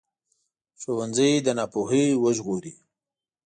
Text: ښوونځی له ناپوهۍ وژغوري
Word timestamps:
ښوونځی 0.81 1.31
له 1.45 1.51
ناپوهۍ 1.57 2.05
وژغوري 2.23 2.73